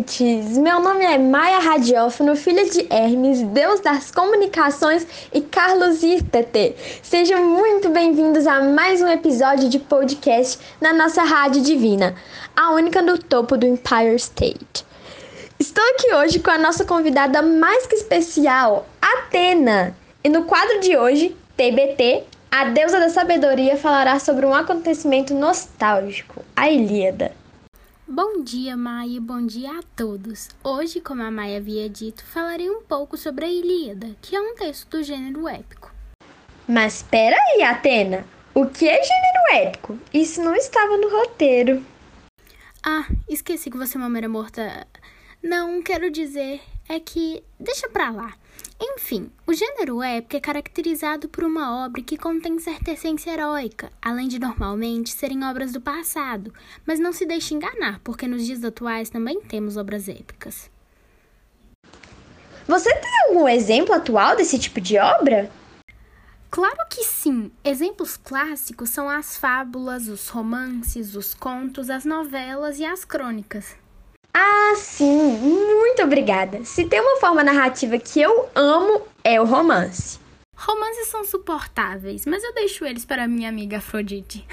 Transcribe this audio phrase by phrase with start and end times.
[0.00, 0.56] ouvintes!
[0.56, 6.74] Meu nome é Maia Radiófono, filha de Hermes, deus das comunicações e Carlos Irtete.
[7.02, 12.14] Sejam muito bem-vindos a mais um episódio de podcast na nossa Rádio Divina,
[12.56, 14.86] a única do topo do Empire State.
[15.58, 19.94] Estou aqui hoje com a nossa convidada mais que especial, Atena.
[20.24, 26.42] E no quadro de hoje, TBT, a deusa da sabedoria falará sobre um acontecimento nostálgico,
[26.56, 27.39] a Ilíada.
[28.12, 30.48] Bom dia, Maia, bom dia a todos.
[30.64, 34.56] Hoje, como a Maia havia dito, falarei um pouco sobre a Ilíada, que é um
[34.56, 35.92] texto do gênero épico.
[36.66, 38.26] Mas espera aí, Atena.
[38.52, 39.96] O que é gênero épico?
[40.12, 41.86] Isso não estava no roteiro.
[42.82, 44.88] Ah, esqueci que você é uma mera morta.
[45.40, 47.44] Não, quero dizer, é que.
[47.60, 48.34] Deixa pra lá.
[48.82, 54.26] Enfim, o gênero épico é caracterizado por uma obra que contém certa essência heróica, além
[54.26, 56.50] de normalmente serem obras do passado,
[56.86, 60.70] mas não se deixe enganar, porque nos dias atuais também temos obras épicas.
[62.66, 65.50] Você tem algum exemplo atual desse tipo de obra?
[66.50, 67.52] Claro que sim!
[67.62, 73.76] Exemplos clássicos são as fábulas, os romances, os contos, as novelas e as crônicas.
[74.32, 76.64] Ah, sim, muito obrigada.
[76.64, 80.18] Se tem uma forma narrativa que eu amo, é o romance.
[80.56, 84.46] Romances são suportáveis, mas eu deixo eles para minha amiga Afrodite.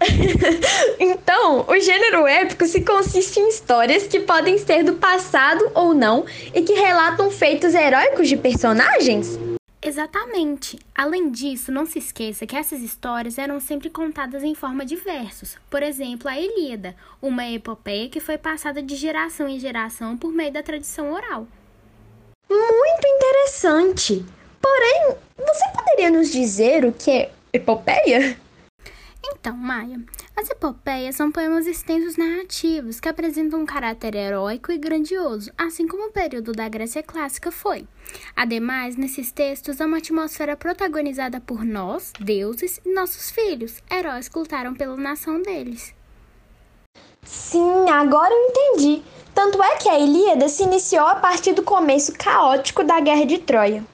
[0.98, 6.26] então, o gênero épico se consiste em histórias que podem ser do passado ou não
[6.52, 9.38] e que relatam feitos heróicos de personagens?
[9.84, 10.78] Exatamente.
[10.94, 15.58] Além disso, não se esqueça que essas histórias eram sempre contadas em forma de versos.
[15.68, 20.50] Por exemplo, a Ilíada, uma epopeia que foi passada de geração em geração por meio
[20.50, 21.46] da tradição oral.
[22.48, 24.24] Muito interessante.
[24.60, 28.38] Porém, você poderia nos dizer o que é epopeia?
[29.22, 30.00] Então, Maia,
[30.36, 36.08] as epopeias são poemas extensos narrativos que apresentam um caráter heróico e grandioso, assim como
[36.08, 37.86] o período da Grécia clássica foi.
[38.34, 44.38] Ademais, nesses textos há uma atmosfera protagonizada por nós, deuses, e nossos filhos, heróis que
[44.38, 45.94] lutaram pela nação deles.
[47.22, 49.02] Sim, agora eu entendi.
[49.34, 53.38] Tanto é que a Ilíada se iniciou a partir do começo caótico da Guerra de
[53.38, 53.84] Troia.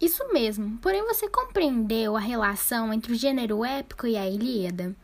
[0.00, 4.94] Isso mesmo, porém você compreendeu a relação entre o gênero épico e a Ilíada?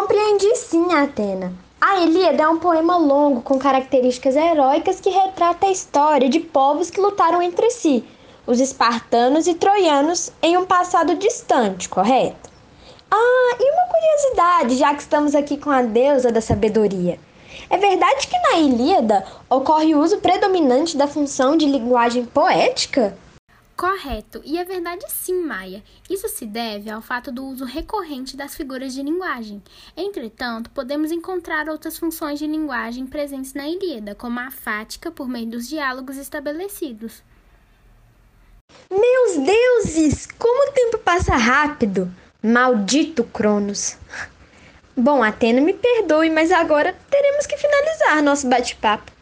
[0.00, 1.52] Compreendi sim, Atena.
[1.78, 6.88] A Ilíada é um poema longo com características heróicas que retrata a história de povos
[6.88, 8.02] que lutaram entre si,
[8.46, 12.48] os espartanos e troianos, em um passado distante, correto?
[13.10, 17.20] Ah, e uma curiosidade, já que estamos aqui com a deusa da sabedoria.
[17.68, 23.14] É verdade que na Ilíada ocorre o uso predominante da função de linguagem poética?
[23.80, 25.82] Correto, e é verdade sim, Maia.
[26.10, 29.62] Isso se deve ao fato do uso recorrente das figuras de linguagem.
[29.96, 35.46] Entretanto, podemos encontrar outras funções de linguagem presentes na Ilíada, como a fática por meio
[35.46, 37.22] dos diálogos estabelecidos.
[38.90, 42.12] Meus deuses, como o tempo passa rápido!
[42.42, 43.96] Maldito Cronos!
[44.94, 49.19] Bom, Atena, me perdoe, mas agora teremos que finalizar nosso bate-papo.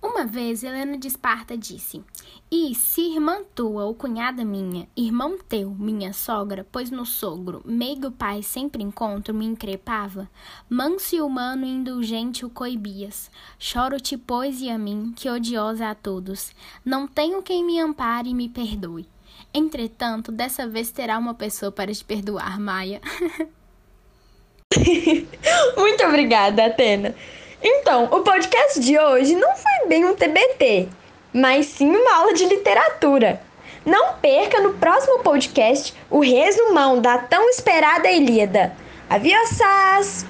[0.00, 2.04] Uma vez, Helena de Esparta disse:
[2.50, 8.10] E se irmã tua ou cunhada minha, irmão teu, minha sogra, pois no sogro, meigo
[8.12, 10.30] pai sempre encontro, me increpava,
[10.70, 13.28] manso e humano e indulgente o coibias.
[13.58, 16.52] Choro-te, pois, e a mim, que odiosa a todos,
[16.84, 19.08] não tenho quem me ampare e me perdoe.
[19.52, 23.00] Entretanto, dessa vez terá uma pessoa para te perdoar, Maia.
[25.76, 27.14] Muito obrigada, Atena.
[27.62, 30.88] Então, o podcast de hoje não foi bem um TBT,
[31.32, 33.40] mas sim uma aula de literatura.
[33.84, 38.72] Não perca no próximo podcast o resumão da tão esperada Ilíada.
[39.10, 40.24] Aviosas!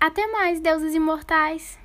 [0.00, 1.78] Até mais, deuses imortais!